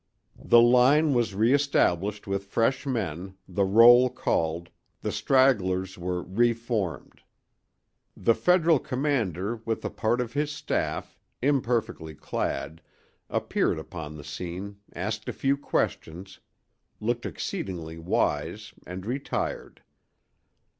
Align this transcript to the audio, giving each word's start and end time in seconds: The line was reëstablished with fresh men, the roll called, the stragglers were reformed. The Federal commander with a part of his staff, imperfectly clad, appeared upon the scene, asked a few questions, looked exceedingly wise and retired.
The 0.43 0.59
line 0.63 1.13
was 1.13 1.33
reëstablished 1.35 2.25
with 2.25 2.45
fresh 2.47 2.87
men, 2.87 3.35
the 3.47 3.65
roll 3.65 4.09
called, 4.09 4.71
the 5.01 5.11
stragglers 5.11 5.95
were 5.95 6.23
reformed. 6.23 7.21
The 8.17 8.33
Federal 8.33 8.79
commander 8.79 9.57
with 9.57 9.85
a 9.85 9.91
part 9.91 10.19
of 10.19 10.33
his 10.33 10.51
staff, 10.51 11.19
imperfectly 11.43 12.15
clad, 12.15 12.81
appeared 13.29 13.77
upon 13.77 14.17
the 14.17 14.23
scene, 14.23 14.77
asked 14.95 15.29
a 15.29 15.33
few 15.33 15.55
questions, 15.55 16.39
looked 16.99 17.27
exceedingly 17.27 17.99
wise 17.99 18.73
and 18.87 19.05
retired. 19.05 19.83